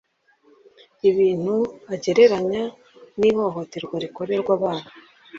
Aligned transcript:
ibintu 1.09 1.55
agereranya 1.93 2.63
n’ihohoterwa 3.19 3.95
rikorerwa 4.03 4.51
abana 4.57 4.87